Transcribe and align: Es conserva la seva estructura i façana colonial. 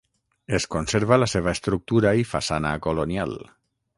Es 0.59 0.63
conserva 0.75 1.19
la 1.19 1.27
seva 1.33 1.53
estructura 1.57 2.15
i 2.23 2.27
façana 2.33 2.75
colonial. 2.89 3.37